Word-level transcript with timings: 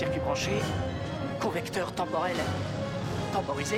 Circuit 0.00 0.20
branché, 0.20 0.52
convecteur 1.42 1.94
temporel 1.94 2.34
temporisé. 3.34 3.76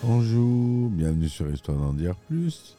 Bonjour, 0.00 0.90
bienvenue 0.90 1.28
sur 1.28 1.50
Histoire 1.50 1.76
d'en 1.76 1.92
dire 1.92 2.14
plus. 2.14 2.76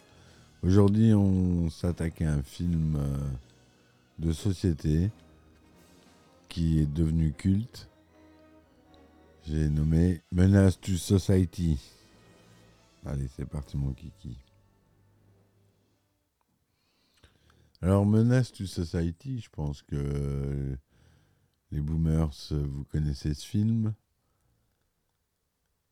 Aujourd'hui, 0.64 1.14
on 1.14 1.70
s'attaque 1.70 2.22
à 2.22 2.32
un 2.32 2.42
film 2.44 2.96
euh, 2.96 3.18
de 4.20 4.32
société 4.32 5.10
qui 6.48 6.80
est 6.80 6.86
devenu 6.86 7.34
culte. 7.34 7.90
J'ai 9.46 9.68
nommé 9.68 10.22
Menace 10.32 10.80
to 10.80 10.94
Society. 10.94 11.78
Allez, 13.06 13.28
c'est 13.36 13.50
parti 13.50 13.76
mon 13.76 13.92
kiki. 13.92 14.38
Alors, 17.82 18.06
Menace 18.06 18.54
to 18.54 18.66
Society, 18.66 19.42
je 19.42 19.50
pense 19.50 19.82
que 19.82 20.78
les 21.72 21.82
boomers, 21.82 22.32
vous 22.52 22.84
connaissez 22.86 23.34
ce 23.34 23.46
film 23.46 23.94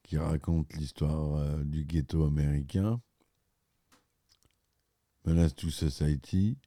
qui 0.04 0.18
raconte 0.18 0.74
l'histoire 0.76 1.36
euh, 1.36 1.64
du 1.64 1.84
ghetto 1.84 2.26
américain. 2.26 3.02
Menace 5.26 5.56
to 5.56 5.70
Society, 5.72 6.58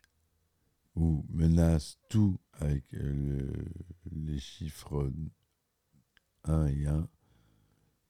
ou 0.96 1.24
Menace 1.30 1.98
to 2.08 2.38
avec 2.54 2.92
euh, 2.94 3.12
le- 3.12 3.64
les 4.10 4.40
chiffres 4.40 5.12
1 6.44 6.66
et 6.66 6.86
1 6.86 7.08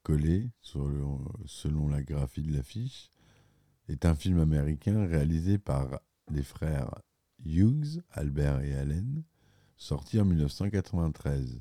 collés 0.02 0.50
selon 0.62 1.88
la 1.88 2.02
graphie 2.02 2.42
de 2.42 2.52
l'affiche, 2.52 3.10
est 3.88 4.06
un 4.06 4.14
film 4.14 4.38
américain 4.38 5.06
réalisé 5.06 5.58
par 5.58 6.00
les 6.30 6.42
frères 6.42 6.94
Hughes, 7.44 8.02
Albert 8.12 8.60
et 8.62 8.74
Allen, 8.74 9.22
sorti 9.78 10.20
en 10.20 10.24
1993. 10.24 11.60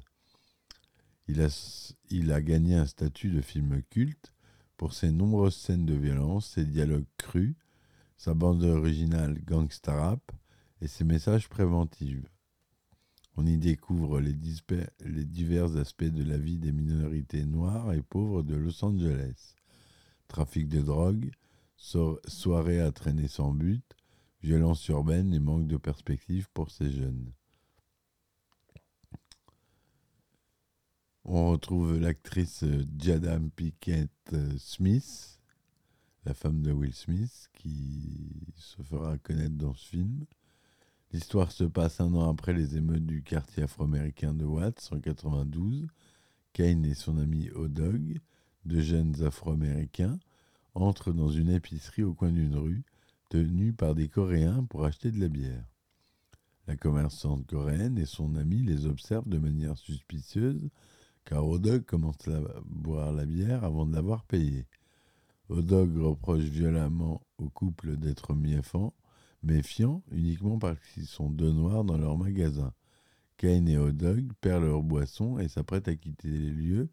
Il 1.27 2.31
a, 2.31 2.41
gagné 2.41 2.75
un 2.75 2.85
statut 2.85 3.29
de 3.29 3.41
film 3.41 3.81
culte 3.89 4.33
pour 4.75 4.93
ses 4.93 5.11
nombreuses 5.11 5.55
scènes 5.55 5.85
de 5.85 5.93
violence, 5.93 6.47
ses 6.47 6.65
dialogues 6.65 7.05
crus, 7.17 7.55
sa 8.17 8.33
bande 8.33 8.63
originale 8.63 9.39
gangsta 9.43 9.93
rap 9.93 10.31
et 10.81 10.87
ses 10.87 11.03
messages 11.03 11.47
préventifs. 11.47 12.25
On 13.35 13.45
y 13.45 13.57
découvre 13.57 14.19
les 14.19 14.33
divers 14.33 15.77
aspects 15.77 16.03
de 16.03 16.23
la 16.23 16.37
vie 16.37 16.57
des 16.57 16.71
minorités 16.71 17.45
noires 17.45 17.93
et 17.93 18.01
pauvres 18.01 18.41
de 18.41 18.55
Los 18.55 18.83
Angeles. 18.83 19.53
Trafic 20.27 20.67
de 20.67 20.81
drogue, 20.81 21.31
so- 21.75 22.19
soirées 22.25 22.81
à 22.81 22.91
traîner 22.91 23.27
sans 23.27 23.53
but, 23.53 23.85
violence 24.41 24.87
urbaine 24.87 25.33
et 25.33 25.39
manque 25.39 25.67
de 25.67 25.77
perspective 25.77 26.49
pour 26.53 26.71
ces 26.71 26.91
jeunes. 26.91 27.31
On 31.29 31.49
retrouve 31.49 31.99
l'actrice 31.99 32.63
euh, 32.63 32.85
Jada 32.97 33.37
Pinkett 33.57 34.09
euh, 34.31 34.53
Smith, 34.57 35.41
la 36.23 36.33
femme 36.33 36.61
de 36.61 36.71
Will 36.71 36.93
Smith, 36.93 37.49
qui 37.51 38.53
se 38.55 38.81
fera 38.81 39.17
connaître 39.17 39.57
dans 39.57 39.73
ce 39.73 39.89
film. 39.89 40.25
L'histoire 41.11 41.51
se 41.51 41.65
passe 41.65 41.99
un 41.99 42.13
an 42.13 42.29
après 42.29 42.53
les 42.53 42.77
émeutes 42.77 43.05
du 43.05 43.23
quartier 43.23 43.63
afro-américain 43.63 44.33
de 44.33 44.45
Watts 44.45 44.87
en 44.93 45.01
92. 45.01 45.87
Kane 46.53 46.85
et 46.85 46.93
son 46.93 47.17
ami 47.17 47.49
O'Dog, 47.49 48.21
deux 48.63 48.81
jeunes 48.81 49.21
afro-américains, 49.21 50.17
entrent 50.75 51.11
dans 51.11 51.29
une 51.29 51.49
épicerie 51.49 52.03
au 52.03 52.13
coin 52.13 52.31
d'une 52.31 52.55
rue, 52.55 52.85
tenue 53.29 53.73
par 53.73 53.95
des 53.95 54.07
Coréens 54.07 54.63
pour 54.69 54.85
acheter 54.85 55.11
de 55.11 55.19
la 55.19 55.27
bière. 55.27 55.65
La 56.67 56.77
commerçante 56.77 57.45
coréenne 57.47 57.97
et 57.97 58.05
son 58.05 58.35
ami 58.35 58.63
les 58.63 58.85
observent 58.85 59.27
de 59.27 59.37
manière 59.37 59.77
suspicieuse 59.77 60.69
car 61.27 61.45
O'Dog 61.45 61.83
commence 61.83 62.25
à 62.29 62.39
boire 62.65 63.11
la 63.11 63.25
bière 63.25 63.65
avant 63.65 63.85
de 63.85 63.93
l'avoir 63.93 64.23
payée. 64.23 64.65
O'Dog 65.49 65.97
reproche 65.97 66.45
violemment 66.45 67.21
au 67.37 67.49
couple 67.49 67.97
d'être 67.97 68.33
méfiant, 68.33 68.93
méfiant 69.43 70.03
uniquement 70.11 70.57
parce 70.57 70.79
qu'ils 70.93 71.05
sont 71.05 71.29
deux 71.29 71.51
noirs 71.51 71.83
dans 71.83 71.97
leur 71.97 72.17
magasin. 72.17 72.73
Kane 73.35 73.67
et 73.67 73.77
O'Dog 73.77 74.31
perdent 74.39 74.63
leur 74.63 74.83
boisson 74.83 75.37
et 75.37 75.49
s'apprêtent 75.49 75.89
à 75.89 75.95
quitter 75.95 76.29
les 76.29 76.49
lieux 76.49 76.89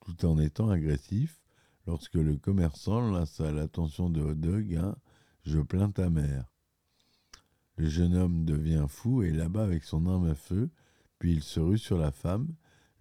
tout 0.00 0.24
en 0.24 0.38
étant 0.38 0.70
agressifs 0.70 1.42
lorsque 1.86 2.14
le 2.14 2.38
commerçant 2.38 3.02
lance 3.02 3.38
à 3.40 3.52
l'attention 3.52 4.08
de 4.08 4.22
O'Dog 4.22 4.76
un 4.76 4.96
Je 5.42 5.60
plains 5.60 5.90
ta 5.90 6.08
mère. 6.08 6.50
Le 7.76 7.86
jeune 7.90 8.14
homme 8.14 8.46
devient 8.46 8.86
fou 8.88 9.22
et 9.22 9.30
là-bas 9.30 9.64
avec 9.64 9.84
son 9.84 10.06
arme 10.06 10.30
à 10.30 10.34
feu, 10.34 10.70
puis 11.18 11.34
il 11.34 11.42
se 11.42 11.60
rue 11.60 11.78
sur 11.78 11.98
la 11.98 12.12
femme, 12.12 12.48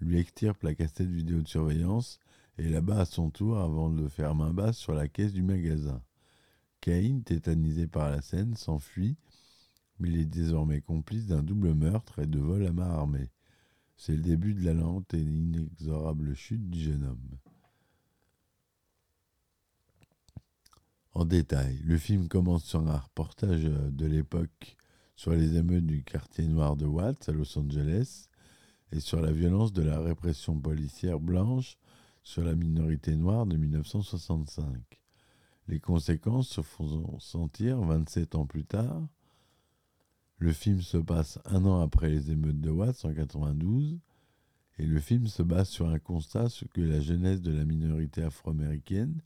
lui 0.03 0.19
extirpe 0.19 0.63
la 0.63 0.75
cassette 0.75 1.09
vidéo 1.09 1.41
de 1.41 1.47
surveillance 1.47 2.19
et 2.57 2.69
là-bas 2.69 3.01
à 3.01 3.05
son 3.05 3.29
tour 3.29 3.57
avant 3.59 3.89
de 3.89 4.07
faire 4.07 4.35
main 4.35 4.53
basse 4.53 4.77
sur 4.77 4.93
la 4.93 5.07
caisse 5.07 5.33
du 5.33 5.43
magasin. 5.43 6.01
Kane, 6.81 7.23
tétanisé 7.23 7.87
par 7.87 8.09
la 8.09 8.21
scène, 8.21 8.55
s'enfuit, 8.55 9.15
mais 9.99 10.09
il 10.09 10.19
est 10.19 10.25
désormais 10.25 10.81
complice 10.81 11.27
d'un 11.27 11.41
double 11.41 11.73
meurtre 11.73 12.19
et 12.19 12.27
de 12.27 12.39
vol 12.39 12.65
à 12.65 12.73
main 12.73 12.89
armée. 12.89 13.29
C'est 13.95 14.15
le 14.15 14.21
début 14.21 14.53
de 14.53 14.65
la 14.65 14.73
lente 14.73 15.13
et 15.13 15.21
inexorable 15.21 16.35
chute 16.35 16.69
du 16.69 16.81
jeune 16.81 17.05
homme. 17.05 17.37
En 21.13 21.25
détail, 21.25 21.79
le 21.85 21.97
film 21.97 22.27
commence 22.27 22.65
sur 22.65 22.87
un 22.87 22.97
reportage 22.97 23.65
euh, 23.65 23.91
de 23.91 24.05
l'époque 24.07 24.75
sur 25.15 25.31
les 25.31 25.57
émeutes 25.57 25.85
du 25.85 26.03
quartier 26.03 26.47
noir 26.47 26.75
de 26.75 26.85
Watts 26.85 27.29
à 27.29 27.31
Los 27.31 27.57
Angeles 27.57 28.29
et 28.93 28.99
sur 28.99 29.21
la 29.21 29.31
violence 29.31 29.73
de 29.73 29.81
la 29.81 29.99
répression 29.99 30.59
policière 30.59 31.19
blanche 31.19 31.77
sur 32.21 32.43
la 32.43 32.53
minorité 32.53 33.15
noire 33.15 33.47
de 33.47 33.57
1965. 33.57 34.67
Les 35.67 35.79
conséquences 35.79 36.47
se 36.47 36.61
font 36.61 37.19
sentir 37.19 37.81
27 37.81 38.35
ans 38.35 38.45
plus 38.45 38.65
tard. 38.65 39.01
Le 40.37 40.53
film 40.53 40.81
se 40.81 40.97
passe 40.97 41.39
un 41.45 41.65
an 41.65 41.81
après 41.81 42.09
les 42.09 42.29
émeutes 42.29 42.61
de 42.61 42.69
Watts 42.69 43.03
en 43.05 43.13
92 43.13 43.97
et 44.77 44.85
le 44.85 44.99
film 44.99 45.25
se 45.25 45.41
base 45.41 45.69
sur 45.69 45.89
un 45.89 45.99
constat 45.99 46.47
que 46.73 46.81
la 46.81 46.99
jeunesse 46.99 47.41
de 47.41 47.51
la 47.51 47.65
minorité 47.65 48.21
afro-américaine, 48.21 49.21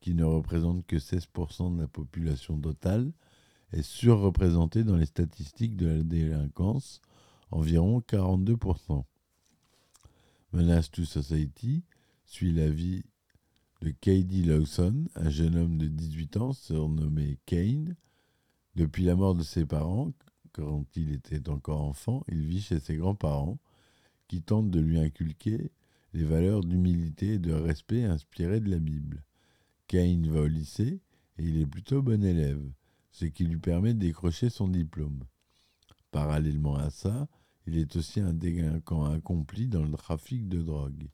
qui 0.00 0.14
ne 0.14 0.24
représente 0.24 0.86
que 0.86 0.96
16% 0.96 1.76
de 1.76 1.80
la 1.80 1.88
population 1.88 2.58
totale, 2.58 3.12
est 3.72 3.82
surreprésentée 3.82 4.84
dans 4.84 4.96
les 4.96 5.06
statistiques 5.06 5.76
de 5.76 5.86
la 5.86 6.02
délinquance, 6.02 7.00
environ 7.50 8.00
42%. 8.00 9.04
Menace 10.52 10.90
to 10.90 11.04
Society 11.04 11.84
suit 12.24 12.52
la 12.52 12.70
vie 12.70 13.04
de 13.82 13.90
Cady 13.90 14.42
Lawson, 14.44 15.04
un 15.14 15.30
jeune 15.30 15.56
homme 15.56 15.78
de 15.78 15.86
18 15.86 16.36
ans 16.38 16.52
surnommé 16.52 17.38
Kane. 17.46 17.96
Depuis 18.74 19.04
la 19.04 19.14
mort 19.14 19.34
de 19.34 19.42
ses 19.42 19.66
parents, 19.66 20.12
quand 20.52 20.84
il 20.96 21.12
était 21.12 21.48
encore 21.48 21.82
enfant, 21.82 22.24
il 22.28 22.46
vit 22.46 22.60
chez 22.60 22.80
ses 22.80 22.96
grands-parents 22.96 23.58
qui 24.26 24.42
tentent 24.42 24.70
de 24.70 24.80
lui 24.80 24.98
inculquer 24.98 25.70
les 26.14 26.24
valeurs 26.24 26.64
d'humilité 26.64 27.34
et 27.34 27.38
de 27.38 27.52
respect 27.52 28.04
inspirées 28.04 28.60
de 28.60 28.70
la 28.70 28.78
Bible. 28.78 29.22
Kane 29.86 30.28
va 30.28 30.40
au 30.42 30.46
lycée 30.46 31.00
et 31.38 31.44
il 31.44 31.60
est 31.60 31.66
plutôt 31.66 32.02
bon 32.02 32.22
élève, 32.24 32.62
ce 33.12 33.26
qui 33.26 33.44
lui 33.44 33.58
permet 33.58 33.94
de 33.94 34.00
décrocher 34.00 34.50
son 34.50 34.68
diplôme. 34.68 35.24
Parallèlement 36.10 36.76
à 36.76 36.90
ça, 36.90 37.28
il 37.68 37.76
est 37.76 37.96
aussi 37.96 38.20
un 38.20 38.32
délinquant 38.32 39.04
accompli 39.04 39.68
dans 39.68 39.84
le 39.84 39.92
trafic 39.92 40.48
de 40.48 40.62
drogue. 40.62 41.10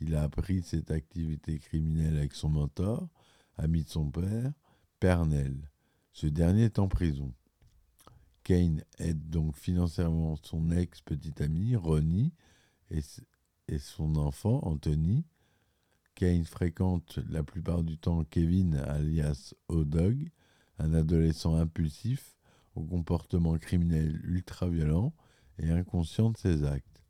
Il 0.00 0.14
a 0.14 0.22
appris 0.22 0.62
cette 0.62 0.90
activité 0.90 1.58
criminelle 1.58 2.16
avec 2.16 2.32
son 2.32 2.48
mentor, 2.48 3.06
ami 3.58 3.84
de 3.84 3.88
son 3.90 4.10
père, 4.10 4.50
Pernell. 4.98 5.70
Ce 6.14 6.26
dernier 6.26 6.64
est 6.64 6.78
en 6.78 6.88
prison. 6.88 7.34
Kane 8.44 8.82
aide 8.98 9.28
donc 9.28 9.54
financièrement 9.56 10.36
son 10.42 10.70
ex-petite 10.70 11.42
amie, 11.42 11.76
Ronnie, 11.76 12.32
et, 12.90 13.02
et 13.68 13.78
son 13.78 14.16
enfant, 14.16 14.60
Anthony. 14.62 15.26
Kane 16.14 16.46
fréquente 16.46 17.18
la 17.28 17.42
plupart 17.42 17.82
du 17.82 17.98
temps 17.98 18.24
Kevin, 18.24 18.76
alias 18.76 19.52
O-Dog, 19.68 20.30
un 20.78 20.94
adolescent 20.94 21.56
impulsif 21.56 22.38
au 22.74 22.84
comportement 22.84 23.58
criminel 23.58 24.18
ultra-violent 24.24 25.12
et 25.60 25.70
inconscient 25.70 26.30
de 26.30 26.36
ses 26.36 26.64
actes. 26.64 27.02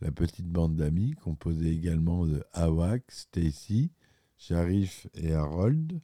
La 0.00 0.12
petite 0.12 0.46
bande 0.46 0.76
d'amis, 0.76 1.12
composée 1.12 1.72
également 1.72 2.26
de 2.26 2.44
Awak, 2.52 3.02
Stacy, 3.08 3.90
Sharif 4.36 5.08
et 5.14 5.34
Harold, 5.34 6.00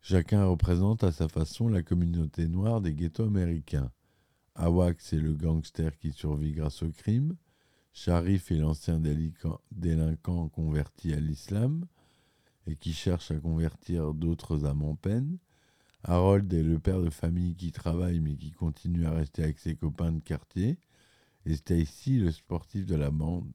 chacun 0.00 0.44
représente 0.44 1.02
à 1.02 1.10
sa 1.10 1.28
façon 1.28 1.68
la 1.68 1.82
communauté 1.82 2.46
noire 2.46 2.80
des 2.80 2.94
ghettos 2.94 3.24
américains. 3.24 3.90
Awak, 4.54 5.00
c'est 5.00 5.18
le 5.18 5.34
gangster 5.34 5.98
qui 5.98 6.12
survit 6.12 6.52
grâce 6.52 6.82
au 6.82 6.90
crime. 6.90 7.36
Sharif 7.92 8.52
est 8.52 8.58
l'ancien 8.58 9.00
délinquant 9.72 10.48
converti 10.48 11.12
à 11.12 11.18
l'islam 11.18 11.84
et 12.66 12.76
qui 12.76 12.92
cherche 12.92 13.32
à 13.32 13.40
convertir 13.40 14.14
d'autres 14.14 14.64
âmes 14.64 14.82
en 14.82 14.94
peine. 14.94 15.38
Harold 16.04 16.52
est 16.52 16.62
le 16.62 16.78
père 16.78 17.00
de 17.00 17.10
famille 17.10 17.54
qui 17.54 17.72
travaille 17.72 18.20
mais 18.20 18.36
qui 18.36 18.52
continue 18.52 19.06
à 19.06 19.12
rester 19.12 19.42
avec 19.42 19.58
ses 19.58 19.76
copains 19.76 20.12
de 20.12 20.20
quartier. 20.20 20.78
Et 21.46 21.56
Stacy, 21.56 22.18
le 22.18 22.30
sportif 22.32 22.86
de 22.86 22.96
la 22.96 23.10
bande. 23.10 23.50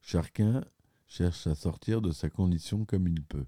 Chacun 0.00 0.64
cherche 1.06 1.46
à 1.46 1.54
sortir 1.54 2.00
de 2.00 2.12
sa 2.12 2.30
condition 2.30 2.84
comme 2.84 3.08
il 3.08 3.22
peut. 3.22 3.46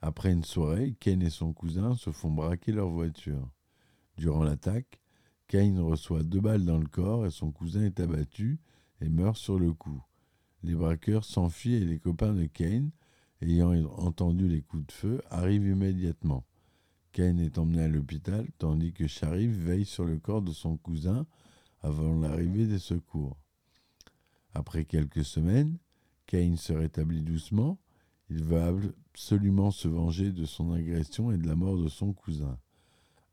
Après 0.00 0.32
une 0.32 0.44
soirée, 0.44 0.96
Kane 0.98 1.22
et 1.22 1.30
son 1.30 1.52
cousin 1.52 1.94
se 1.94 2.10
font 2.10 2.30
braquer 2.30 2.72
leur 2.72 2.88
voiture. 2.88 3.48
Durant 4.16 4.42
l'attaque, 4.42 5.00
Kane 5.46 5.78
reçoit 5.78 6.22
deux 6.22 6.40
balles 6.40 6.64
dans 6.64 6.78
le 6.78 6.88
corps 6.88 7.26
et 7.26 7.30
son 7.30 7.52
cousin 7.52 7.82
est 7.82 8.00
abattu 8.00 8.58
et 9.00 9.08
meurt 9.08 9.36
sur 9.36 9.58
le 9.58 9.72
coup. 9.72 10.02
Les 10.62 10.74
braqueurs 10.74 11.24
s'enfuient 11.24 11.74
et 11.74 11.84
les 11.84 11.98
copains 11.98 12.32
de 12.32 12.46
Kane, 12.46 12.90
ayant 13.42 13.72
entendu 13.98 14.48
les 14.48 14.62
coups 14.62 14.86
de 14.86 14.92
feu, 14.92 15.22
arrivent 15.30 15.66
immédiatement. 15.66 16.44
Kane 17.12 17.40
est 17.40 17.58
emmené 17.58 17.82
à 17.82 17.88
l'hôpital 17.88 18.46
tandis 18.58 18.92
que 18.92 19.06
Sharif 19.06 19.50
veille 19.50 19.84
sur 19.84 20.04
le 20.04 20.18
corps 20.18 20.42
de 20.42 20.52
son 20.52 20.76
cousin 20.76 21.26
avant 21.82 22.18
l'arrivée 22.18 22.66
des 22.66 22.78
secours. 22.78 23.36
Après 24.54 24.84
quelques 24.84 25.24
semaines, 25.24 25.78
Kane 26.26 26.56
se 26.56 26.72
rétablit 26.72 27.22
doucement. 27.22 27.78
Il 28.30 28.42
veut 28.42 28.62
absolument 28.62 29.70
se 29.70 29.88
venger 29.88 30.32
de 30.32 30.46
son 30.46 30.72
agression 30.72 31.32
et 31.32 31.36
de 31.36 31.46
la 31.46 31.54
mort 31.54 31.76
de 31.76 31.88
son 31.88 32.12
cousin. 32.12 32.58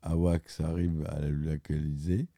Awax 0.02 0.60
arrive 0.60 1.06
à 1.08 1.20
le 1.20 1.30
localiser. 1.30 2.28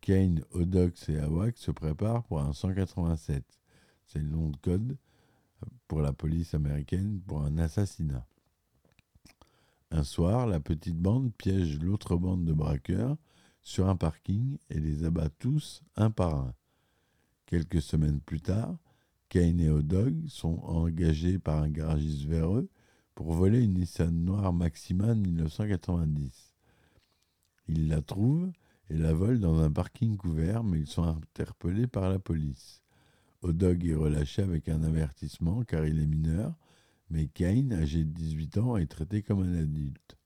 Kane, 0.00 0.42
Odox 0.50 1.08
et 1.08 1.18
Awax 1.18 1.60
se 1.60 1.70
préparent 1.70 2.24
pour 2.24 2.40
un 2.40 2.52
187. 2.52 3.44
C'est 4.06 4.18
le 4.18 4.28
nom 4.28 4.50
de 4.50 4.56
code 4.56 4.96
pour 5.88 6.00
la 6.00 6.12
police 6.12 6.54
américaine 6.54 7.20
pour 7.26 7.42
un 7.42 7.58
assassinat. 7.58 8.26
Un 9.90 10.04
soir, 10.04 10.46
la 10.46 10.60
petite 10.60 10.96
bande 10.96 11.32
piège 11.34 11.78
l'autre 11.78 12.16
bande 12.16 12.44
de 12.44 12.52
braqueurs 12.52 13.16
sur 13.60 13.88
un 13.88 13.96
parking 13.96 14.58
et 14.70 14.80
les 14.80 15.04
abat 15.04 15.28
tous 15.28 15.82
un 15.96 16.10
par 16.10 16.34
un. 16.34 16.54
Quelques 17.46 17.82
semaines 17.82 18.20
plus 18.20 18.40
tard, 18.40 18.76
Kane 19.28 19.60
et 19.60 19.70
O'Dog 19.70 20.26
sont 20.28 20.58
engagés 20.64 21.38
par 21.38 21.62
un 21.62 21.68
garagiste 21.68 22.24
véreux 22.24 22.68
pour 23.14 23.32
voler 23.32 23.62
une 23.62 23.74
Nissan 23.74 24.24
noire 24.24 24.52
Maxima 24.52 25.14
1990. 25.14 26.54
Ils 27.68 27.88
la 27.88 28.02
trouvent 28.02 28.50
et 28.90 28.96
la 28.96 29.12
volent 29.12 29.38
dans 29.38 29.60
un 29.60 29.70
parking 29.70 30.16
couvert, 30.16 30.64
mais 30.64 30.80
ils 30.80 30.86
sont 30.86 31.04
interpellés 31.04 31.86
par 31.86 32.10
la 32.10 32.18
police. 32.18 32.82
O'Dog 33.42 33.84
est 33.84 33.94
relâché 33.94 34.42
avec 34.42 34.68
un 34.68 34.84
avertissement 34.84 35.62
car 35.64 35.84
il 35.84 36.00
est 36.00 36.06
mineur, 36.06 36.54
mais 37.10 37.26
Kane, 37.26 37.72
âgé 37.72 38.04
de 38.04 38.10
18 38.10 38.58
ans, 38.58 38.76
est 38.76 38.86
traité 38.86 39.22
comme 39.22 39.42
un 39.42 39.58
adulte. 39.58 40.16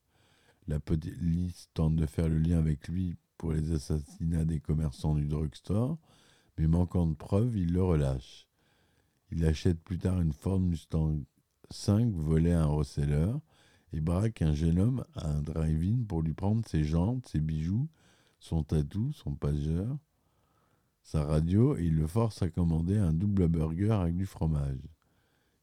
La 0.67 0.79
police 0.79 1.69
tente 1.73 1.95
de 1.95 2.05
faire 2.05 2.29
le 2.29 2.37
lien 2.37 2.59
avec 2.59 2.87
lui 2.87 3.17
pour 3.37 3.53
les 3.53 3.71
assassinats 3.71 4.45
des 4.45 4.59
commerçants 4.59 5.15
du 5.15 5.25
drugstore, 5.25 5.97
mais 6.57 6.67
manquant 6.67 7.07
de 7.07 7.15
preuves, 7.15 7.57
il 7.57 7.73
le 7.73 7.83
relâche. 7.83 8.47
Il 9.31 9.45
achète 9.45 9.81
plus 9.81 9.97
tard 9.97 10.21
une 10.21 10.33
Ford 10.33 10.59
Mustang 10.59 11.19
5 11.71 12.13
volée 12.13 12.51
à 12.51 12.63
un 12.63 12.65
reseller 12.65 13.33
et 13.93 13.99
braque 13.99 14.41
un 14.41 14.53
jeune 14.53 14.79
homme 14.79 15.03
à 15.15 15.27
un 15.29 15.41
drive-in 15.41 16.03
pour 16.07 16.21
lui 16.21 16.33
prendre 16.33 16.65
ses 16.67 16.83
jantes, 16.83 17.27
ses 17.27 17.39
bijoux, 17.39 17.89
son 18.39 18.63
tatou, 18.63 19.11
son 19.11 19.33
pageur, 19.33 19.97
sa 21.07 21.23
radio 21.23 21.77
et 21.77 21.85
il 21.85 21.95
le 21.95 22.05
force 22.05 22.41
à 22.41 22.49
commander 22.49 22.97
un 22.97 23.13
double 23.13 23.47
burger 23.47 23.91
avec 23.91 24.15
du 24.15 24.25
fromage. 24.25 24.81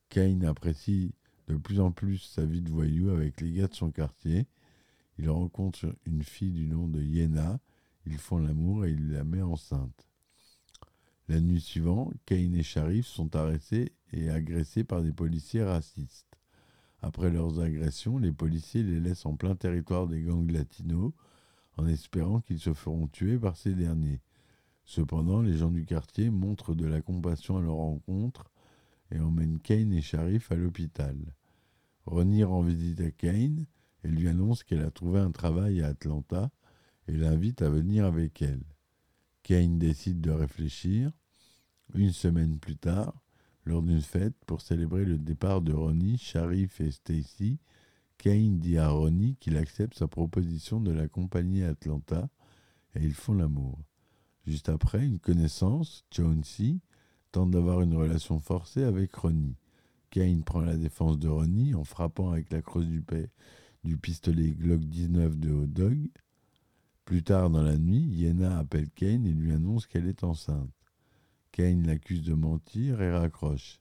Kane 0.08 0.44
apprécie 0.44 1.12
de 1.49 1.56
plus 1.56 1.81
en 1.81 1.91
plus 1.91 2.19
sa 2.19 2.44
vie 2.44 2.62
de 2.62 2.70
voyou 2.70 3.11
avec 3.11 3.41
les 3.43 3.52
gars 3.52 3.69
de 3.69 3.75
son 3.75 3.91
quartier 3.91 4.46
il 5.19 5.31
rencontre 5.31 5.94
une 6.06 6.23
fille 6.23 6.52
du 6.52 6.67
nom 6.67 6.88
de 6.88 7.00
Yena, 7.00 7.61
ils 8.06 8.19
font 8.19 8.38
l'amour 8.38 8.85
et 8.85 8.91
il 8.91 9.12
la 9.12 9.25
met 9.25 9.43
enceinte. 9.43 10.08
La 11.29 11.41
nuit 11.41 11.61
suivante, 11.61 12.12
Kane 12.26 12.55
et 12.55 12.62
Sharif 12.62 13.06
sont 13.06 13.37
arrêtés 13.37 13.93
et 14.12 14.29
agressés 14.29 14.85
par 14.85 15.02
des 15.02 15.12
policiers 15.12 15.62
racistes. 15.62 16.38
Après 17.00 17.31
leurs 17.31 17.61
agressions, 17.61 18.19
les 18.19 18.32
policiers 18.32 18.82
les 18.82 18.99
laissent 18.99 19.26
en 19.26 19.37
plein 19.37 19.55
territoire 19.55 20.06
des 20.06 20.23
gangs 20.23 20.50
latinos, 20.50 21.12
en 21.76 21.87
espérant 21.87 22.41
qu'ils 22.41 22.61
se 22.61 22.73
feront 22.73 23.06
tuer 23.08 23.38
par 23.38 23.56
ces 23.56 23.75
derniers. 23.75 24.20
Cependant, 24.84 25.40
les 25.40 25.56
gens 25.56 25.70
du 25.70 25.84
quartier 25.84 26.31
montrent 26.31 26.75
de 26.75 26.86
la 26.86 27.00
compassion 27.00 27.56
à 27.56 27.62
leur 27.62 27.76
rencontre 27.76 28.50
et 29.10 29.19
emmènent 29.19 29.60
Kane 29.60 29.92
et 29.92 30.02
Sharif 30.02 30.52
à 30.52 30.56
l'hôpital. 30.56 31.16
Ronnie 32.06 32.44
rend 32.44 32.62
visite 32.62 33.00
à 33.00 33.10
Kane 33.10 33.66
elle 34.04 34.12
lui 34.12 34.28
annonce 34.28 34.62
qu'elle 34.62 34.82
a 34.82 34.90
trouvé 34.90 35.19
un 35.19 35.31
travail 35.31 35.81
à 35.81 35.88
Atlanta 35.88 36.50
et 37.08 37.16
l'invite 37.16 37.62
à 37.62 37.70
venir 37.70 38.04
avec 38.04 38.42
elle. 38.42 38.62
Kane 39.42 39.78
décide 39.78 40.20
de 40.20 40.31
réfléchir. 40.31 41.10
Une 41.94 42.12
semaine 42.12 42.58
plus 42.58 42.76
tard, 42.76 43.14
lors 43.64 43.82
d'une 43.82 44.02
fête 44.02 44.34
pour 44.46 44.60
célébrer 44.60 45.06
le 45.06 45.19
départ 45.19 45.62
de 45.62 45.72
Ronnie, 45.72 46.19
Sharif 46.19 46.81
et 46.82 46.90
Stacy, 46.90 47.58
Kane 48.19 48.58
dit 48.58 48.76
à 48.76 48.90
Ronnie 48.90 49.36
qu'il 49.36 49.56
accepte 49.56 49.96
sa 49.96 50.06
proposition 50.06 50.81
de 50.81 50.92
l'accompagner 50.92 51.64
à 51.64 51.70
Atlanta 51.70 52.28
et 52.94 53.02
ils 53.02 53.14
font 53.14 53.34
l'amour. 53.34 53.78
Juste 54.46 54.69
après, 54.69 55.05
une 55.05 55.19
connaissance, 55.19 56.05
Jonesy, 56.11 56.81
tente 57.32 57.50
d'avoir 57.50 57.81
une 57.81 57.96
relation 57.96 58.38
forcée 58.38 58.84
avec 58.84 59.15
Ronnie. 59.15 59.56
Kane 60.10 60.44
prend 60.44 60.60
la 60.60 60.77
défense 60.77 61.19
de 61.19 61.29
Ronnie 61.29 61.74
en 61.74 61.82
frappant 61.82 62.31
avec 62.31 62.53
la 62.53 62.63
crosse 62.63 62.86
du, 62.86 63.96
pistolet 63.96 64.51
Glock 64.51 64.81
19 64.81 65.39
de 65.39 65.51
Hot 65.51 65.67
Dog. 65.67 66.08
Plus 67.05 67.22
tard 67.22 67.51
dans 67.51 67.63
la 67.63 67.77
nuit, 67.77 68.05
Yena 68.05 68.58
appelle 68.58 68.91
Kane 68.91 69.27
et 69.27 69.32
lui 69.32 69.53
annonce 69.53 69.86
qu'elle 69.86 70.06
est 70.06 70.22
enceinte. 70.24 70.70
Kane 71.51 71.86
l'accuse 71.86 72.22
de 72.22 72.34
mentir 72.34 73.01
et 73.01 73.10
raccroche. 73.10 73.79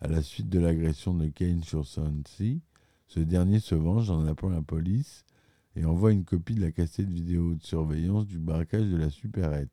À 0.00 0.08
la 0.08 0.22
suite 0.22 0.48
de 0.48 0.58
l'agression 0.58 1.14
de 1.14 1.28
Kane 1.28 1.62
sur 1.62 1.86
Sonsi, 1.86 2.60
ce 3.06 3.20
dernier 3.20 3.60
se 3.60 3.74
venge 3.74 4.10
en 4.10 4.26
appelant 4.26 4.50
la 4.50 4.62
police 4.62 5.24
et 5.76 5.84
envoie 5.84 6.12
une 6.12 6.24
copie 6.24 6.54
de 6.54 6.60
la 6.60 6.72
cassette 6.72 7.08
vidéo 7.08 7.54
de 7.54 7.62
surveillance 7.62 8.26
du 8.26 8.38
braquage 8.38 8.88
de 8.88 8.96
la 8.96 9.10
supérette. 9.10 9.70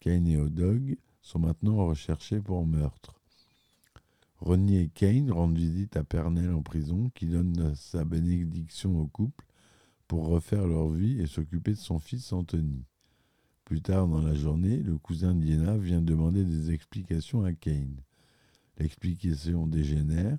Kane 0.00 0.26
et 0.28 0.36
O'Dog 0.36 0.96
sont 1.20 1.40
maintenant 1.40 1.86
recherchés 1.86 2.40
pour 2.40 2.64
meurtre. 2.66 3.20
Ronnie 4.40 4.78
et 4.78 4.88
Kane 4.88 5.32
rendent 5.32 5.58
visite 5.58 5.96
à 5.96 6.04
Pernell 6.04 6.52
en 6.52 6.62
prison, 6.62 7.10
qui 7.14 7.26
donne 7.26 7.74
sa 7.74 8.04
bénédiction 8.04 9.00
au 9.00 9.06
couple 9.08 9.44
pour 10.06 10.28
refaire 10.28 10.66
leur 10.66 10.88
vie 10.88 11.20
et 11.20 11.26
s'occuper 11.26 11.72
de 11.72 11.78
son 11.78 11.98
fils 11.98 12.32
Anthony. 12.32 12.84
Plus 13.64 13.82
tard 13.82 14.06
dans 14.06 14.22
la 14.22 14.34
journée, 14.34 14.78
le 14.78 14.96
cousin 14.96 15.34
d'Iena 15.34 15.76
vient 15.76 16.00
demander 16.00 16.44
des 16.44 16.70
explications 16.70 17.42
à 17.42 17.52
Kane. 17.52 18.00
L'explication 18.78 19.66
dégénère 19.66 20.38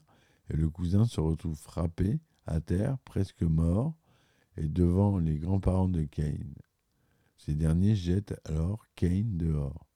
et 0.50 0.57
le 0.57 0.69
cousin 0.69 1.05
se 1.05 1.19
retrouve 1.19 1.57
frappé, 1.57 2.19
à 2.48 2.62
terre, 2.62 2.98
presque 3.05 3.43
mort, 3.43 3.93
et 4.60 4.68
devant 4.68 5.18
les 5.20 5.38
grands-parents 5.38 5.88
de 5.88 6.04
Kane. 6.04 6.54
Ces 7.38 7.56
derniers 7.56 7.96
jettent 7.96 8.39
alors 8.46 8.86
Kane 8.96 9.38
dehors. 9.38 9.88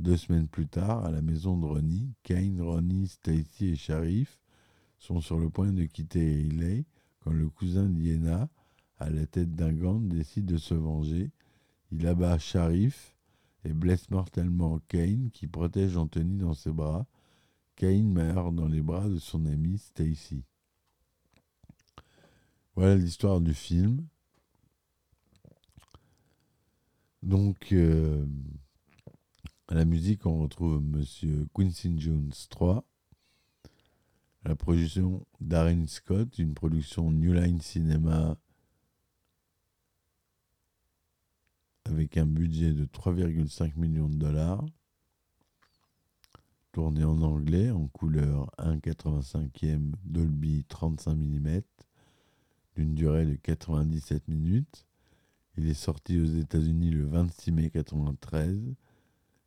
Deux 0.00 0.16
semaines 0.16 0.48
plus 0.48 0.66
tard, 0.66 1.04
à 1.04 1.12
la 1.12 1.22
maison 1.22 1.56
de 1.56 1.64
Ronnie, 1.64 2.12
Kane, 2.24 2.60
Ronnie, 2.60 3.06
Stacy 3.06 3.68
et 3.68 3.76
Sharif 3.76 4.40
sont 4.98 5.20
sur 5.20 5.38
le 5.38 5.48
point 5.48 5.72
de 5.72 5.84
quitter 5.84 6.40
Haley 6.40 6.84
quand 7.20 7.32
le 7.32 7.48
cousin 7.48 7.88
d'Iena, 7.88 8.48
à 8.98 9.10
la 9.10 9.26
tête 9.26 9.54
d'un 9.54 9.72
gant, 9.72 10.00
décide 10.00 10.46
de 10.46 10.56
se 10.56 10.74
venger. 10.74 11.30
Il 11.92 12.06
abat 12.08 12.38
Sharif 12.38 13.16
et 13.64 13.72
blesse 13.72 14.10
mortellement 14.10 14.80
Kane 14.88 15.30
qui 15.32 15.46
protège 15.46 15.96
Anthony 15.96 16.38
dans 16.38 16.54
ses 16.54 16.72
bras. 16.72 17.06
Kane 17.76 18.12
meurt 18.12 18.54
dans 18.54 18.68
les 18.68 18.82
bras 18.82 19.08
de 19.08 19.18
son 19.18 19.46
ami 19.46 19.78
Stacy. 19.78 20.44
Voilà 22.76 22.96
l'histoire 22.96 23.40
du 23.40 23.54
film. 23.54 24.06
Donc, 27.22 27.72
euh, 27.72 28.26
À 29.68 29.74
la 29.74 29.84
musique, 29.86 30.26
on 30.26 30.42
retrouve 30.42 30.82
Monsieur 30.82 31.46
Quincy 31.54 31.98
Jones 31.98 32.32
3. 32.50 32.84
À 34.44 34.48
la 34.50 34.56
production 34.56 35.26
Darren 35.40 35.86
Scott, 35.86 36.38
une 36.38 36.52
production 36.54 37.10
New 37.10 37.32
Line 37.32 37.60
Cinema 37.60 38.36
avec 41.84 42.16
un 42.18 42.26
budget 42.26 42.72
de 42.72 42.84
3,5 42.84 43.76
millions 43.76 44.08
de 44.08 44.16
dollars. 44.16 44.64
Tourné 46.72 47.04
en 47.04 47.22
anglais, 47.22 47.70
en 47.70 47.86
couleur 47.88 48.50
1,85e 48.58 49.92
Dolby 50.04 50.64
35 50.68 51.14
mm, 51.14 51.60
d'une 52.76 52.94
durée 52.94 53.26
de 53.26 53.36
97 53.36 54.28
minutes. 54.28 54.86
Il 55.56 55.68
est 55.68 55.74
sorti 55.74 56.20
aux 56.20 56.24
États-Unis 56.24 56.90
le 56.90 57.06
26 57.06 57.52
mai 57.52 57.62
1993 57.62 58.74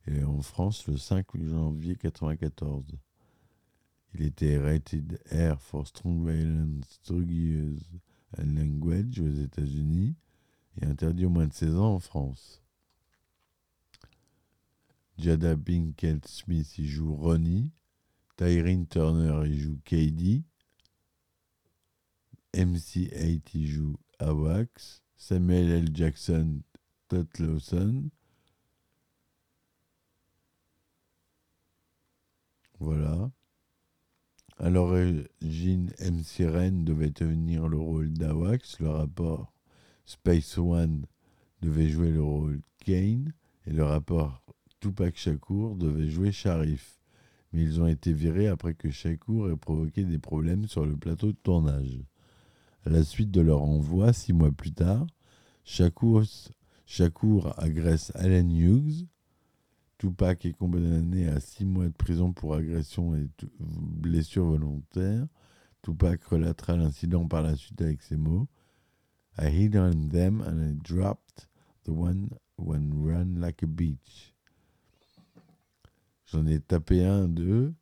et 0.06 0.24
en 0.24 0.40
France 0.40 0.86
le 0.86 0.96
5 0.96 1.26
janvier 1.34 1.96
1994. 2.02 2.84
Il 4.14 4.22
était 4.22 4.58
rated 4.58 5.20
R 5.30 5.60
for 5.60 5.86
Strong 5.86 6.26
Violence, 6.26 7.00
Drug 7.06 7.30
Use 7.30 7.90
and 8.38 8.54
Language 8.54 9.20
aux 9.20 9.42
États-Unis 9.42 10.14
et 10.80 10.86
interdit 10.86 11.26
au 11.26 11.30
moins 11.30 11.46
de 11.46 11.52
16 11.52 11.76
ans 11.76 11.94
en 11.94 11.98
France. 11.98 12.62
Jada 15.18 15.56
Pinkett 15.56 16.26
Smith 16.26 16.78
y 16.78 16.86
joue 16.86 17.14
Ronnie, 17.14 17.72
Tyrene 18.36 18.86
Turner 18.86 19.48
y 19.48 19.58
joue 19.58 19.78
Katie, 19.84 20.44
MC8 22.54 23.42
y 23.54 23.66
joue 23.66 23.96
Awax, 24.18 25.02
Samuel 25.16 25.70
L. 25.70 25.88
Jackson, 25.94 26.62
Todd 27.08 27.28
Lawson. 27.38 28.10
Voilà. 32.80 33.30
À 34.58 34.70
l'origine, 34.70 35.92
MC 36.00 36.46
Ren 36.46 36.84
devait 36.84 37.10
tenir 37.10 37.68
le 37.68 37.78
rôle 37.78 38.12
d'Awax. 38.12 38.80
Le 38.80 38.90
rapport 38.90 39.52
Space 40.04 40.58
One 40.58 41.06
devait 41.60 41.88
jouer 41.88 42.10
le 42.10 42.22
rôle 42.22 42.60
Kane. 42.84 43.32
Et 43.66 43.72
le 43.72 43.84
rapport 43.84 44.42
Tupac 44.80 45.16
Shakur 45.16 45.76
devait 45.76 46.08
jouer 46.08 46.32
Sharif. 46.32 46.98
Mais 47.52 47.62
ils 47.62 47.80
ont 47.80 47.86
été 47.86 48.12
virés 48.12 48.48
après 48.48 48.74
que 48.74 48.90
Shakur 48.90 49.50
ait 49.50 49.56
provoqué 49.56 50.04
des 50.04 50.18
problèmes 50.18 50.66
sur 50.66 50.84
le 50.86 50.96
plateau 50.96 51.28
de 51.28 51.38
tournage. 51.42 52.00
À 52.86 52.90
la 52.90 53.04
suite 53.04 53.30
de 53.30 53.40
leur 53.40 53.62
envoi, 53.62 54.12
six 54.12 54.32
mois 54.32 54.52
plus 54.52 54.72
tard, 54.72 55.06
Shakur, 55.64 56.24
agresse 57.58 58.12
Allen 58.14 58.50
Hughes. 58.50 59.06
Tupac 59.98 60.46
est 60.46 60.52
condamné 60.52 61.28
à 61.28 61.40
six 61.40 61.64
mois 61.64 61.86
de 61.86 61.92
prison 61.92 62.32
pour 62.32 62.54
agression 62.54 63.16
et 63.16 63.28
blessure 63.58 64.44
volontaire. 64.44 65.26
Tupac 65.82 66.22
relatera 66.24 66.76
l'incident 66.76 67.26
par 67.26 67.42
la 67.42 67.56
suite 67.56 67.82
avec 67.82 68.02
ces 68.02 68.16
mots. 68.16 68.46
I 69.40 69.48
hit 69.48 69.76
on 69.76 70.08
them 70.08 70.40
and 70.40 70.60
I 70.60 70.74
dropped 70.82 71.48
the 71.84 71.90
one 71.90 72.30
when 72.56 72.92
run 72.94 73.40
like 73.40 73.62
a 73.62 73.66
beach. 73.66 74.34
J'en 76.26 76.46
ai 76.46 76.60
tapé 76.60 77.04
un 77.04 77.28
d'eux, 77.28 77.74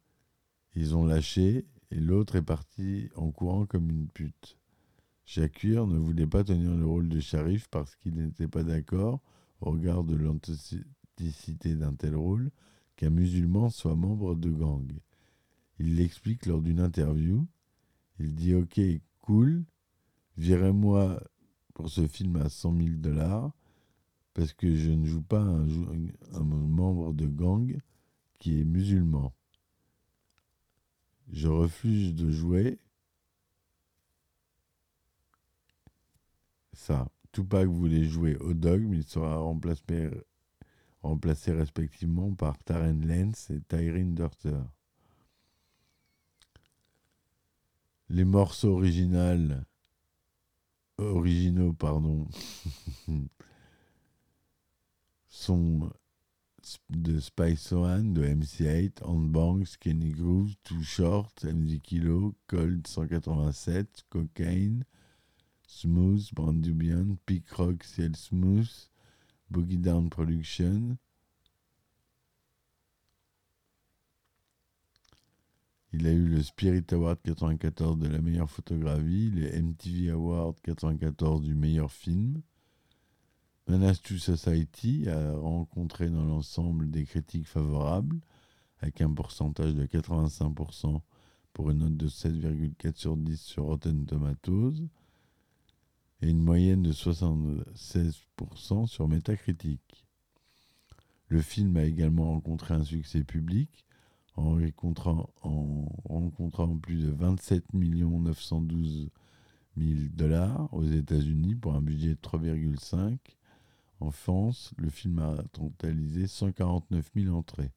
ils 0.75 0.95
ont 0.95 1.05
lâché, 1.05 1.67
et 1.91 2.01
l'autre 2.01 2.37
est 2.37 2.43
parti 2.43 3.09
en 3.17 3.31
courant 3.31 3.67
comme 3.67 3.91
une 3.91 4.09
pute. 4.09 4.57
Shakur 5.27 5.89
ne 5.89 5.99
voulait 5.99 6.27
pas 6.27 6.45
tenir 6.45 6.73
le 6.75 6.87
rôle 6.87 7.09
de 7.09 7.19
shérif 7.19 7.67
parce 7.69 7.97
qu'il 7.97 8.15
n'était 8.15 8.47
pas 8.47 8.63
d'accord, 8.63 9.21
au 9.61 9.73
regard 9.73 10.05
de 10.05 10.15
l'authenticité 10.15 11.75
d'un 11.75 11.95
tel 11.95 12.15
rôle, 12.15 12.51
qu'un 12.95 13.11
musulman 13.11 13.69
soit 13.69 13.97
membre 13.97 14.37
de 14.37 14.51
gang. 14.51 14.89
Il 15.81 15.97
l'explique 15.97 16.47
lors 16.47 16.63
d'une 16.63 16.81
interview. 16.81 17.47
Il 18.21 18.35
dit 18.35 18.55
Ok, 18.55 18.81
cool, 19.21 19.65
virez-moi 20.39 21.21
pour 21.75 21.91
ce 21.91 22.07
film 22.07 22.37
à 22.37 22.49
100 22.49 22.77
000 22.77 22.89
dollars, 22.97 23.51
parce 24.33 24.53
que 24.53 24.75
je 24.77 24.91
ne 24.91 25.07
joue 25.07 25.23
pas 25.23 25.43
un 25.43 26.45
membre 26.45 27.13
de 27.13 27.27
gang 27.27 27.77
qui 28.39 28.61
est 28.61 28.65
musulman. 28.65 29.35
Je 31.33 31.49
refuse 31.49 32.15
de 32.15 32.31
jouer 32.31 32.79
ça. 36.77 37.09
Tupac 37.33 37.69
voulait 37.69 38.05
jouer 38.05 38.37
au 38.37 38.55
dog, 38.55 38.83
mais 38.83 38.99
il 38.99 39.05
sera 39.05 39.37
remplacé, 39.37 41.53
respectivement 41.53 42.33
par 42.33 42.57
Taren 42.59 43.07
Lenz 43.07 43.51
et 43.51 43.61
Tyrene 43.61 44.15
Durter. 44.15 44.61
Les 48.09 48.25
morceaux 48.25 48.75
originaux, 48.75 49.57
originaux 50.99 51.73
pardon, 51.73 52.29
sont 55.29 55.91
de 56.91 57.21
Spice 57.21 57.73
One, 57.73 58.15
de 58.15 58.25
MC8, 58.25 59.03
On 59.05 59.21
Banks, 59.21 59.77
Kenny 59.79 60.11
Groove, 60.11 60.55
Too 60.65 60.83
Short, 60.83 61.45
MD 61.45 61.81
Kilo, 61.81 62.35
Cold 62.47 62.87
187, 62.87 64.05
Cocaine, 64.09 64.85
Smooth, 65.67 66.33
Brandubian, 66.33 67.17
Peak 67.27 67.49
Rock, 67.51 67.83
Ciel 67.83 68.17
Smooth, 68.17 68.91
Boogie 69.51 69.79
Down 69.79 70.09
Production. 70.09 70.97
Il 75.93 76.07
a 76.07 76.13
eu 76.13 76.29
le 76.29 76.43
Spirit 76.43 76.85
Award 76.93 77.19
94 77.23 77.99
de 77.99 78.09
la 78.09 78.21
meilleure 78.21 78.51
photographie, 78.51 79.31
le 79.31 79.51
MTV 79.63 80.11
Award 80.11 80.57
94 80.63 81.43
du 81.43 81.55
meilleur 81.55 81.91
film. 81.91 82.43
To 83.67 84.19
Society 84.19 85.09
a 85.09 85.33
rencontré 85.33 86.09
dans 86.09 86.25
l'ensemble 86.25 86.89
des 86.91 87.05
critiques 87.05 87.49
favorables, 87.49 88.21
avec 88.81 89.01
un 89.01 89.13
pourcentage 89.13 89.75
de 89.75 89.87
85% 89.87 91.01
pour 91.53 91.71
une 91.71 91.79
note 91.79 91.97
de 91.97 92.09
7,4 92.09 92.97
sur 92.97 93.17
10 93.17 93.41
sur 93.41 93.65
Rotten 93.65 94.07
Tomatoes 94.07 94.87
et 96.23 96.31
une 96.31 96.43
moyenne 96.43 96.83
de 96.83 96.93
76% 96.93 98.87
sur 98.87 99.09
Metacritic. 99.09 100.07
Le 101.29 101.41
film 101.41 101.77
a 101.77 101.85
également 101.85 102.31
rencontré 102.31 102.75
un 102.75 102.85
succès 102.85 103.25
public 103.25 103.85
en 104.37 104.51
rencontrant, 104.55 105.31
en 105.43 105.89
rencontrant 106.05 106.77
plus 106.77 107.03
de 107.03 107.11
27 107.11 107.75
912 107.75 109.11
000 109.77 109.91
dollars 110.15 110.69
aux 110.73 110.85
États-Unis 110.85 111.55
pour 111.55 111.75
un 111.75 111.83
budget 111.83 112.11
de 112.11 112.21
3,5 112.21 113.19
en 114.01 114.11
France, 114.11 114.73
le 114.77 114.91
film 114.91 115.19
a 115.21 115.43
totalisé 115.53 116.27
149 116.27 117.11
000 117.15 117.35
entrées. 117.35 117.71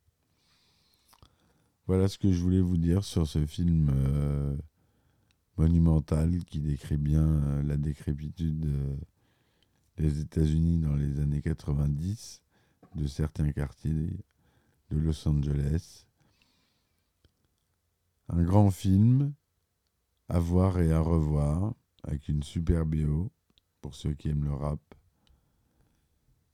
Voilà 1.87 2.07
ce 2.07 2.17
que 2.17 2.31
je 2.31 2.41
voulais 2.41 2.61
vous 2.61 2.77
dire 2.77 3.03
sur 3.03 3.25
ce 3.25 3.45
film 3.45 3.89
euh, 3.91 4.55
monumental 5.59 6.45
qui 6.45 6.61
décrit 6.61 6.97
bien 6.97 7.25
euh, 7.25 7.63
la 7.63 7.75
décrépitude 7.75 8.65
euh, 8.65 8.95
des 9.97 10.21
États-Unis 10.21 10.79
dans 10.79 10.95
les 10.95 11.19
années 11.19 11.41
90, 11.41 12.41
de 12.95 13.07
certains 13.07 13.51
quartiers 13.51 14.09
de 14.89 14.97
Los 14.97 15.27
Angeles. 15.27 16.05
Un 18.29 18.41
grand 18.43 18.71
film 18.71 19.33
à 20.29 20.39
voir 20.39 20.79
et 20.79 20.93
à 20.93 21.01
revoir, 21.01 21.73
avec 22.03 22.29
une 22.29 22.43
super 22.43 22.85
bio 22.85 23.29
pour 23.81 23.95
ceux 23.95 24.13
qui 24.13 24.29
aiment 24.29 24.45
le 24.45 24.53
rap. 24.53 24.79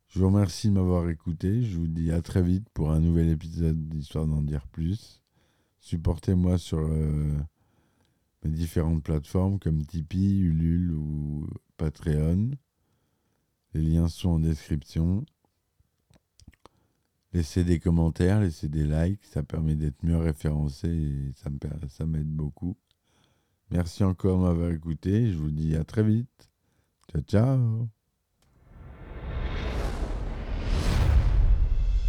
Je 0.07 0.19
vous 0.19 0.27
remercie 0.27 0.69
de 0.69 0.73
m'avoir 0.73 1.09
écouté. 1.09 1.61
Je 1.61 1.77
vous 1.77 1.87
dis 1.87 2.11
à 2.11 2.21
très 2.23 2.41
vite 2.41 2.67
pour 2.73 2.91
un 2.91 3.01
nouvel 3.01 3.29
épisode 3.29 3.87
d'Histoire 3.87 4.25
d'en 4.25 4.41
dire 4.41 4.65
plus. 4.67 5.21
Supportez-moi 5.79 6.57
sur 6.57 6.79
euh, 6.79 7.37
différentes 8.51 9.03
plateformes 9.03 9.59
comme 9.59 9.85
Tipeee, 9.85 10.39
Ulule 10.39 10.91
ou 10.91 11.47
Patreon. 11.77 12.51
Les 13.73 13.81
liens 13.81 14.07
sont 14.07 14.29
en 14.29 14.39
description. 14.39 15.25
Laissez 17.33 17.63
des 17.63 17.79
commentaires, 17.79 18.39
laissez 18.39 18.69
des 18.69 18.85
likes, 18.85 19.25
ça 19.25 19.43
permet 19.43 19.75
d'être 19.75 20.01
mieux 20.03 20.17
référencé 20.17 20.87
et 20.87 21.31
ça 21.33 22.05
m'aide 22.05 22.29
beaucoup. 22.29 22.77
Merci 23.71 24.03
encore 24.03 24.39
m'avoir 24.39 24.71
écouté. 24.71 25.31
Je 25.31 25.37
vous 25.37 25.51
dis 25.51 25.75
à 25.75 25.83
très 25.83 26.03
vite. 26.03 26.49
Ciao, 27.09 27.21
ciao 27.23 27.89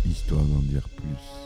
histoire 0.06 0.44
d'en 0.44 0.62
dire 0.62 0.88
plus. 0.88 1.45